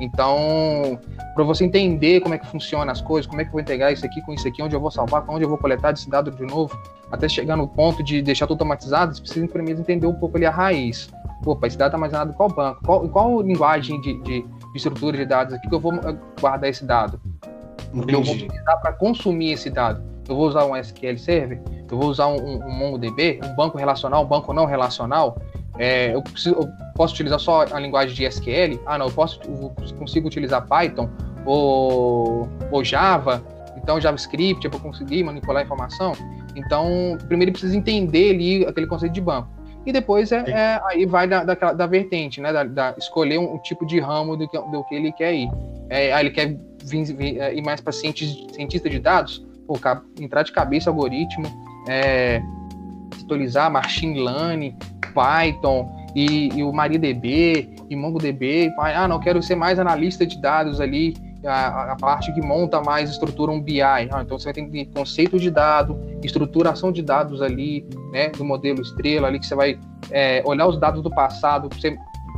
[0.00, 0.98] Então,
[1.34, 3.92] para você entender como é que funciona as coisas, como é que eu vou integrar
[3.92, 6.30] isso aqui com isso aqui, onde eu vou salvar, onde eu vou coletar esse dado
[6.30, 6.78] de novo,
[7.10, 10.46] até chegar no ponto de deixar tudo automatizado, você precisa primeiro entender um pouco ali
[10.46, 11.08] a raiz.
[11.44, 12.80] Opa, esse dado está armazenado em qual banco?
[12.84, 14.44] Qual, qual linguagem de, de
[14.76, 15.92] estrutura de dados aqui que eu vou
[16.40, 17.20] guardar esse dado.
[17.92, 18.12] Entendi.
[18.14, 20.02] Eu vou utilizar para consumir esse dado.
[20.28, 21.60] Eu vou usar um SQL Server,
[21.90, 25.40] eu vou usar um, um, um MongoDB, um banco relacional, um banco não relacional.
[25.78, 28.80] É, eu, preciso, eu, posso utilizar só a linguagem de SQL?
[28.86, 31.08] Ah, não, eu posso, eu consigo utilizar Python
[31.44, 33.42] ou, ou Java,
[33.76, 36.12] então JavaScript é para conseguir manipular a informação.
[36.56, 39.48] Então, primeiro precisa entender ali aquele conceito de banco.
[39.86, 42.52] E depois é, é aí vai da, da, da, vertente, né?
[42.52, 45.48] Da, da escolher um, tipo de ramo do que, do que ele quer ir.
[45.88, 49.78] É, aí ele quer vir, vir, é, ir mais para cientista, de dados, pô,
[50.20, 51.46] entrar de cabeça algoritmo,
[51.88, 52.42] é,
[53.22, 54.76] atualizar machine learning,
[55.14, 58.72] Python e, e o MariaDB e MongoDB.
[58.78, 61.14] Ah, não, quero ser mais analista de dados ali
[61.46, 63.80] a, a, parte que monta mais estrutura um BI.
[63.82, 68.80] Ah, então você vai ter conceito de dado, estruturação de dados ali, né, do modelo
[68.80, 69.78] estrela ali que você vai
[70.10, 71.96] é, olhar os dados do passado você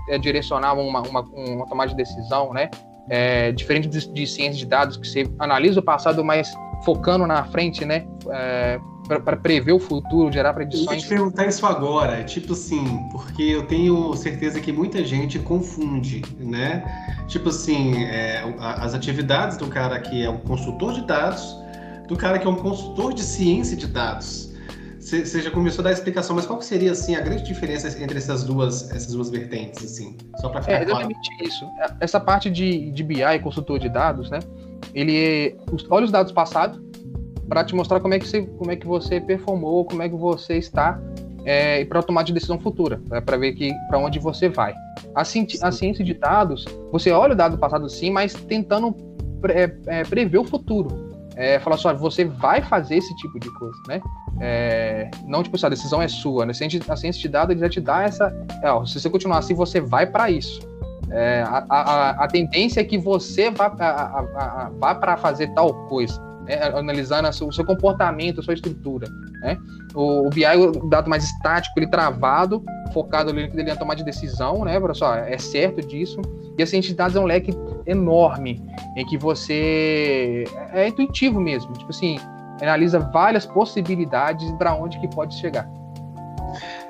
[0.09, 2.71] é, direcionar uma, uma, uma tomada de decisão, né?
[3.11, 6.53] É, diferente de, de ciência de dados que você analisa o passado, mas
[6.85, 8.07] focando na frente, né?
[8.31, 10.99] É, para prever o futuro, gerar predições.
[10.99, 16.23] Eu te perguntar isso agora, tipo assim, porque eu tenho certeza que muita gente confunde,
[16.39, 16.85] né?
[17.27, 21.57] Tipo assim, é, as atividades do cara que é um consultor de dados,
[22.07, 24.49] do cara que é um consultor de ciência de dados.
[25.01, 28.19] Você já começou a dar a explicação, mas qual seria assim a grande diferença entre
[28.19, 30.19] essas duas essas duas vertentes assim?
[30.39, 31.07] Só para ficar é, claro.
[31.07, 31.67] exatamente isso.
[31.99, 34.41] Essa parte de, de BI, consultor de dados, né?
[34.95, 35.57] Ele
[35.91, 36.81] olha os dados passados
[37.49, 40.17] para te mostrar como é que você, como é que você performou, como é que
[40.17, 41.01] você está
[41.45, 44.75] é, para tomar de decisão futura, né, para ver que para onde você vai.
[45.15, 48.93] A, ci a, ciência de dados, você olha o dado passado sim, mas tentando
[49.41, 51.09] pre é, é, prever o futuro.
[51.37, 54.01] É, falar só, você vai fazer esse tipo de coisa, né?
[54.41, 56.45] É, não tipo, a decisão é sua.
[56.45, 56.51] Né?
[56.51, 58.35] A, ciência, a ciência de dados já te dá essa.
[58.61, 60.61] É, ó, se você continuar assim, você vai para isso.
[61.11, 63.69] É, a, a, a, tendência é que você vá,
[64.79, 69.07] vá para fazer tal coisa né, analisando o seu comportamento, a sua estrutura.
[69.43, 69.59] Né?
[69.95, 74.05] O, o BI é o dado mais estático, ele travado, focado ali na tomar de
[74.05, 74.81] decisão, né?
[74.81, 76.21] Para só, é certo disso.
[76.59, 77.53] E a ciência dados é um leque
[77.87, 78.63] enorme,
[78.97, 82.19] em que você é intuitivo mesmo, tipo assim,
[82.61, 85.69] analisa várias possibilidades para onde que pode chegar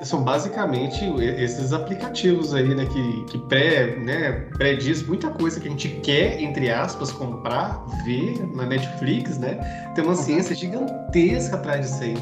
[0.02, 5.70] são basicamente esses aplicativos aí, né, que, que pré, né, pré-diz muita coisa que a
[5.70, 9.54] gente quer, entre aspas, comprar, ver na Netflix, né?
[9.94, 12.14] Tem uma ciência gigantesca atrás disso aí.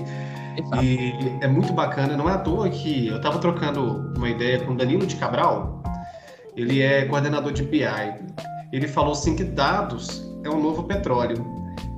[0.82, 4.74] E é muito bacana, não é à toa que eu estava trocando uma ideia com
[4.74, 5.82] Danilo de Cabral,
[6.56, 7.84] ele é coordenador de BI.
[8.72, 11.44] Ele falou assim que dados é o novo petróleo,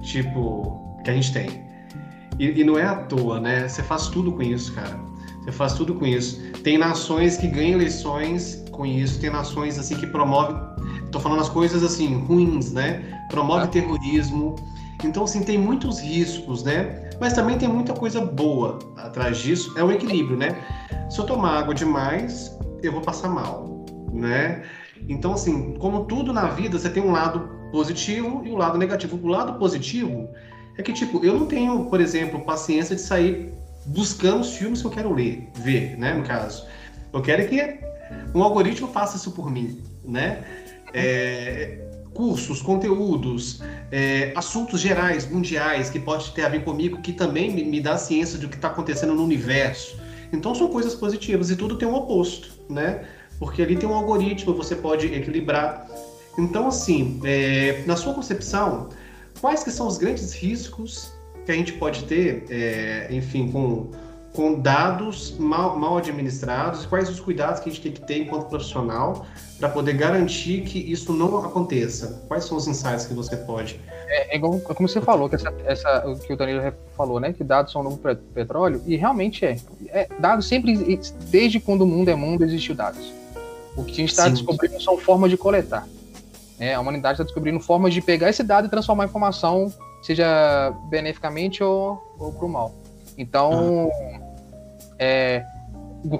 [0.02, 1.64] tipo, que a gente tem.
[2.38, 3.68] E, e não é à toa, né?
[3.68, 4.98] Você faz tudo com isso, cara.
[5.48, 6.38] Você faz tudo com isso.
[6.62, 10.54] Tem nações que ganham eleições com isso, tem nações assim que promovem,
[11.10, 13.24] tô falando as coisas assim ruins, né?
[13.30, 13.68] Promove ah.
[13.68, 14.56] terrorismo.
[15.02, 17.08] Então assim tem muitos riscos, né?
[17.18, 19.72] Mas também tem muita coisa boa atrás disso.
[19.78, 20.54] É o equilíbrio, né?
[21.08, 24.64] Se eu tomar água demais, eu vou passar mal, né?
[25.08, 29.16] Então assim, como tudo na vida, você tem um lado positivo e um lado negativo.
[29.16, 30.28] O lado positivo
[30.76, 33.56] é que tipo, eu não tenho, por exemplo, paciência de sair
[33.88, 36.64] buscando os filmes que eu quero ler, ver, né, no caso.
[37.12, 37.80] Eu quero que
[38.34, 40.44] um algoritmo faça isso por mim, né?
[40.92, 41.78] É,
[42.12, 47.64] cursos, conteúdos, é, assuntos gerais, mundiais, que pode ter a ver comigo, que também me,
[47.64, 49.96] me dá ciência do que está acontecendo no universo.
[50.32, 53.04] Então são coisas positivas e tudo tem um oposto, né?
[53.38, 55.86] Porque ali tem um algoritmo, você pode equilibrar.
[56.36, 58.88] Então, assim, é, na sua concepção,
[59.40, 61.12] quais que são os grandes riscos
[61.48, 63.90] que a gente pode ter, é, enfim, com,
[64.34, 68.50] com dados mal, mal administrados, quais os cuidados que a gente tem que ter enquanto
[68.50, 69.24] profissional
[69.58, 72.22] para poder garantir que isso não aconteça?
[72.28, 73.80] Quais são os insights que você pode?
[74.08, 76.60] É, é igual, como você falou, que essa, essa que o Danilo
[76.94, 77.98] falou, né, que dados são o novo
[78.34, 79.56] petróleo, e realmente é.
[79.88, 80.06] é.
[80.18, 83.10] Dados sempre, desde quando o mundo é mundo, existiu dados.
[83.74, 85.88] O que a gente está descobrindo são formas de coletar.
[86.60, 90.72] É, a humanidade está descobrindo formas de pegar esse dado e transformar em informação seja
[90.88, 92.74] beneficamente ou, ou para o mal.
[93.16, 93.90] Então,
[94.98, 95.44] é,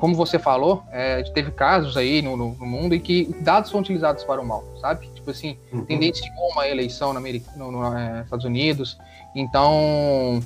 [0.01, 4.25] como você falou, é, teve casos aí no, no, mundo em que dados são utilizados
[4.25, 5.09] para o mal, sabe?
[5.15, 5.85] Tipo assim, uhum.
[5.85, 8.99] tendenciou uma eleição no, no, no é, Estados Unidos.
[9.35, 10.41] Então,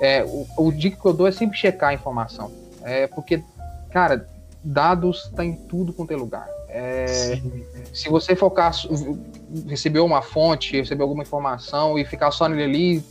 [0.00, 2.50] é, o, o dica que eu dou é sempre checar a informação.
[2.82, 3.42] É, porque,
[3.90, 4.28] cara,
[4.62, 6.48] dados está em tudo quanto é lugar.
[6.78, 7.40] É,
[7.90, 8.70] se você focar,
[9.66, 13.04] recebeu uma fonte, recebeu alguma informação e ficar só nele ali,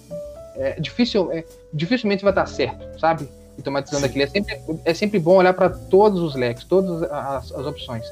[0.55, 3.27] é difícil, é, dificilmente vai dar certo, sabe?
[3.57, 4.23] Automatizando aquilo.
[4.23, 8.05] É sempre, é sempre bom olhar para todos os leques, todas as, as opções.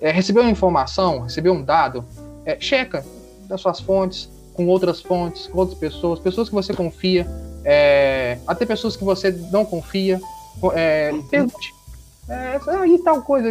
[0.00, 2.04] É, recebeu uma informação, recebeu um dado,
[2.46, 3.04] é, checa
[3.48, 7.26] das suas fontes, com outras fontes, com outras pessoas, pessoas que você confia,
[7.64, 10.20] é, até pessoas que você não confia.
[10.74, 11.22] É, uhum.
[11.26, 11.74] pergunte.
[12.28, 13.48] É, aí tal coisa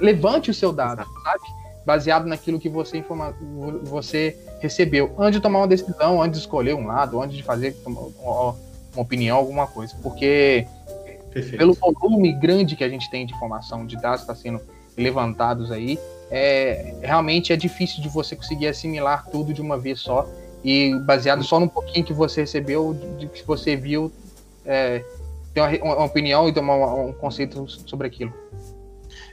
[0.00, 1.42] levante o seu dado, sabe?
[1.84, 3.34] Baseado naquilo que você, informa,
[3.84, 7.76] você recebeu, antes de tomar uma decisão, antes de escolher um lado, antes de fazer
[7.84, 8.54] uma,
[8.96, 9.94] opinião, alguma coisa.
[10.02, 10.66] Porque
[11.32, 11.58] Perfeito.
[11.58, 14.60] pelo volume grande que a gente tem de informação, de dados que está sendo
[14.96, 15.98] levantados aí,
[16.30, 20.28] é, realmente é difícil de você conseguir assimilar tudo de uma vez só
[20.62, 24.12] e baseado só num pouquinho que você recebeu, de que você viu,
[24.64, 25.04] é,
[25.54, 28.32] ter uma, uma, opinião e tomar um conceito sobre aquilo.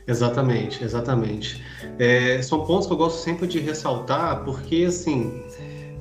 [0.08, 1.64] Exatamente, exatamente.
[1.98, 5.44] É, são pontos que eu gosto sempre de ressaltar, porque assim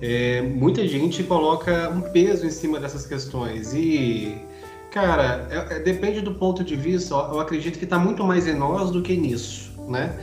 [0.01, 4.37] é, muita gente coloca um peso em cima dessas questões e
[4.91, 7.15] cara, é, é depende do ponto de vista.
[7.15, 10.15] Eu acredito que está muito mais em nós do que nisso, né?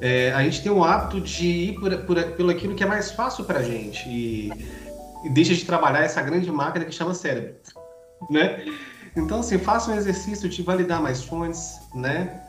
[0.00, 3.10] É, a gente tem o hábito de ir por, por, pelo aquilo que é mais
[3.10, 4.52] fácil para a gente e,
[5.24, 7.56] e deixa de trabalhar essa grande máquina que chama cérebro,
[8.30, 8.64] né?
[9.16, 12.40] Então, assim, faça um exercício de validar mais fontes, né?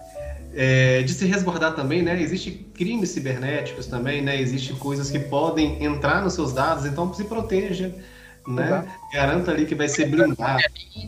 [0.54, 2.20] É, de se resguardar também, né?
[2.20, 4.40] Existem crimes cibernéticos também, né?
[4.40, 7.94] Existem coisas que podem entrar nos seus dados, então se proteja,
[8.48, 8.88] né?
[9.14, 10.62] Garanta ali que vai ser blindado.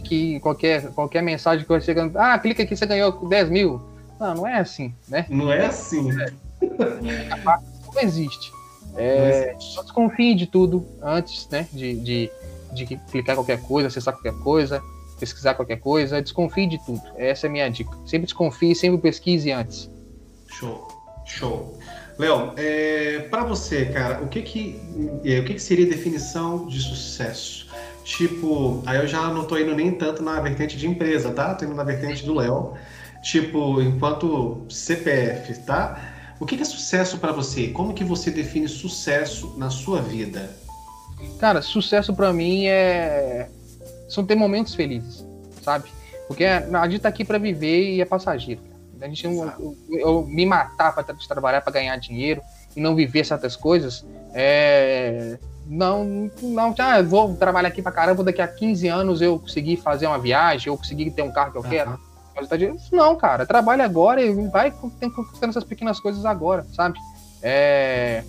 [0.03, 3.81] Que qualquer, qualquer mensagem que você chegando, ah, clica aqui, você ganhou 10 mil.
[4.19, 5.25] Não, não é assim, né?
[5.27, 6.09] Não é assim.
[6.21, 6.31] É.
[7.93, 8.51] Não existe.
[8.95, 11.67] É, só desconfie de tudo antes, né?
[11.73, 12.31] De, de,
[12.73, 14.83] de clicar qualquer coisa, acessar qualquer coisa
[15.21, 17.01] pesquisar qualquer coisa, desconfie de tudo.
[17.15, 17.91] Essa é a minha dica.
[18.07, 19.87] Sempre desconfie, sempre pesquise antes.
[20.47, 20.87] Show,
[21.25, 21.79] show.
[22.17, 24.81] Léo, é, para você, cara, o que que,
[25.23, 27.67] é, o que que seria definição de sucesso?
[28.03, 31.53] Tipo, aí eu já não tô indo nem tanto na vertente de empresa, tá?
[31.53, 32.73] Tô indo na vertente do Léo.
[33.21, 36.01] Tipo, enquanto CPF, tá?
[36.39, 37.67] O que, que é sucesso para você?
[37.67, 40.49] Como que você define sucesso na sua vida?
[41.39, 43.47] Cara, sucesso para mim é
[44.11, 45.25] são ter momentos felizes,
[45.61, 45.89] sabe?
[46.27, 48.61] Porque a gente tá aqui para viver e é passageiro.
[49.01, 52.41] A gente não, eu, eu, me matar para trabalhar para ganhar dinheiro
[52.75, 58.41] e não viver certas coisas, é, não, não, ah, vou trabalhar aqui para caramba, daqui
[58.41, 61.63] a 15 anos eu conseguir fazer uma viagem, eu conseguir ter um carro que eu
[61.63, 61.91] quero.
[61.91, 62.77] Uhum.
[62.91, 66.99] Não, cara, trabalha agora e vai conquistando essas pequenas coisas agora, sabe?
[67.41, 68.23] É,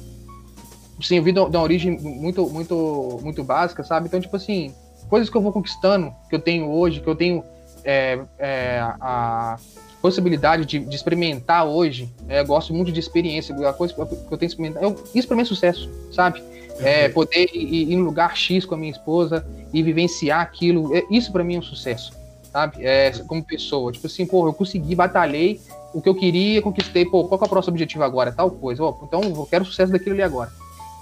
[1.01, 4.07] sim, eu vi de uma origem muito, muito, muito básica, sabe?
[4.07, 4.75] Então, tipo assim,
[5.13, 7.45] coisas que eu vou conquistando, que eu tenho hoje, que eu tenho
[7.85, 9.59] é, é, a
[10.01, 14.39] possibilidade de, de experimentar hoje, é, gosto muito de experiência, a coisa que eu tenho
[14.39, 16.43] que experimentar, eu, isso para mim é sucesso, sabe?
[16.79, 20.97] É, poder ir, ir em um lugar X com a minha esposa e vivenciar aquilo,
[20.97, 22.15] é, isso para mim é um sucesso,
[22.51, 22.83] sabe?
[22.83, 25.61] É, como pessoa, tipo assim, pô, eu consegui, batalhei,
[25.93, 28.33] o que eu queria, conquistei, pô, qual é o próximo objetivo agora?
[28.33, 30.51] Tal coisa, ó, então eu quero o sucesso daquilo ali agora.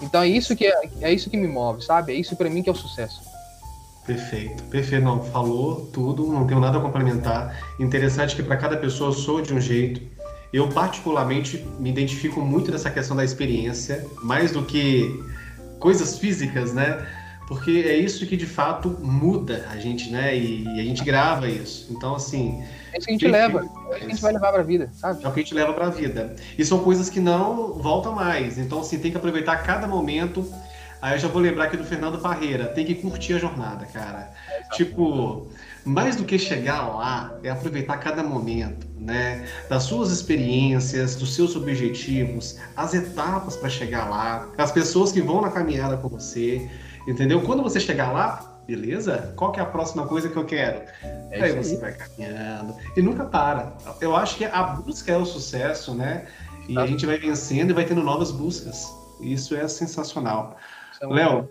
[0.03, 2.12] Então é isso que é, é isso que me move, sabe?
[2.12, 3.30] É isso para mim que é o sucesso.
[4.07, 5.05] Perfeito, perfeito.
[5.05, 7.57] Não, falou tudo, não tenho nada a complementar.
[7.79, 10.01] Interessante que para cada pessoa sou de um jeito.
[10.53, 15.23] Eu, particularmente, me identifico muito nessa questão da experiência, mais do que
[15.79, 17.07] coisas físicas, né?
[17.47, 20.37] Porque é isso que de fato muda a gente, né?
[20.37, 21.89] E, e a gente grava isso.
[21.91, 22.63] Então, assim.
[22.93, 24.65] É isso que a gente leva, é isso que a gente vai levar para a
[24.65, 25.25] vida, sabe?
[25.25, 26.35] É o que a gente leva para a vida.
[26.57, 28.59] E são coisas que não voltam mais.
[28.59, 30.49] Então, assim, tem que aproveitar cada momento
[31.03, 34.31] Aí eu já vou lembrar aqui do Fernando Parreira, tem que curtir a jornada, cara.
[34.73, 35.49] Tipo,
[35.85, 39.47] mais do que chegar lá, é aproveitar cada momento, né?
[39.69, 45.41] Das suas experiências, dos seus objetivos, as etapas para chegar lá, as pessoas que vão
[45.41, 46.69] na caminhada com você,
[47.09, 47.41] entendeu?
[47.43, 49.33] Quando você chegar lá, beleza?
[49.37, 50.83] Qual que é a próxima coisa que eu quero?
[51.31, 51.81] É aí você aí.
[51.81, 53.73] vai caminhando e nunca para.
[54.03, 56.27] Eu acho que a busca é o sucesso, né?
[56.69, 56.83] E tá.
[56.83, 58.87] a gente vai vencendo e vai tendo novas buscas.
[59.21, 60.57] Isso é sensacional.
[61.03, 61.49] Léo,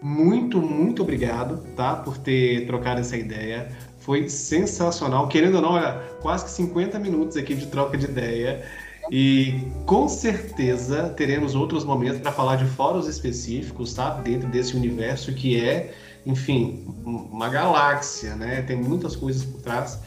[0.00, 1.96] muito, muito obrigado, tá?
[1.96, 3.68] Por ter trocado essa ideia.
[3.98, 5.28] Foi sensacional.
[5.28, 8.64] Querendo ou não, olha, quase que 50 minutos aqui de troca de ideia.
[9.10, 14.10] E com certeza teremos outros momentos para falar de fóruns específicos, tá?
[14.10, 18.62] Dentro desse universo que é, enfim, uma galáxia, né?
[18.62, 20.00] Tem muitas coisas por trás.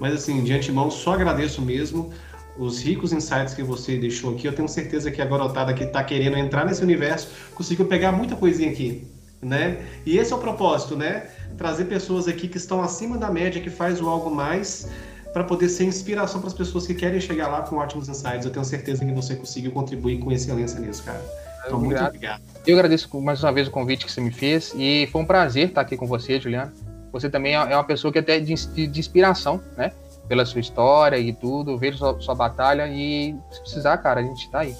[0.00, 2.12] Mas assim, de antemão, só agradeço mesmo
[2.56, 4.46] os ricos insights que você deixou aqui.
[4.46, 8.36] Eu tenho certeza que a garotada que está querendo entrar nesse universo conseguiu pegar muita
[8.36, 9.06] coisinha aqui,
[9.40, 9.84] né?
[10.04, 11.28] E esse é o propósito, né?
[11.56, 14.88] Trazer pessoas aqui que estão acima da média, que faz o algo mais
[15.32, 18.44] para poder ser inspiração para as pessoas que querem chegar lá com ótimos insights.
[18.44, 21.22] Eu tenho certeza que você conseguiu contribuir com excelência nisso, cara.
[21.64, 22.42] Então, muito obrigado.
[22.66, 25.68] Eu agradeço mais uma vez o convite que você me fez e foi um prazer
[25.68, 26.72] estar aqui com você, Juliano.
[27.12, 29.92] Você também é uma pessoa que é até de, de inspiração, né?
[30.28, 34.50] Pela sua história e tudo, vejo sua, sua batalha e se precisar, cara, a gente
[34.50, 34.74] tá aí.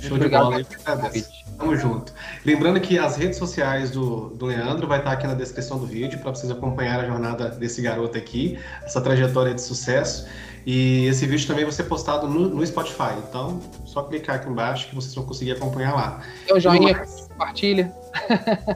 [0.00, 0.64] Show Muito de bola,
[1.58, 2.12] Tamo junto.
[2.46, 6.16] Lembrando que as redes sociais do, do Leandro vai estar aqui na descrição do vídeo
[6.20, 10.28] para vocês acompanhar a jornada desse garoto aqui, essa trajetória de sucesso.
[10.64, 13.14] E esse vídeo também vai ser postado no, no Spotify.
[13.28, 16.22] Então, só clicar aqui embaixo que vocês vão conseguir acompanhar lá.
[16.46, 17.02] Dê um joinha,
[17.38, 17.92] compartilha.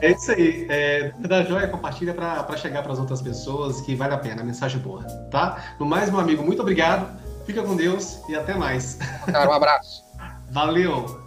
[0.01, 0.65] É isso aí.
[0.69, 4.45] É, dá joia, compartilha para chegar para as outras pessoas, que vale a pena, a
[4.45, 5.75] mensagem boa, tá?
[5.77, 7.21] No mais, meu amigo, muito obrigado.
[7.45, 8.97] Fica com Deus e até mais.
[9.25, 10.03] Cara, um abraço.
[10.49, 11.22] Valeu!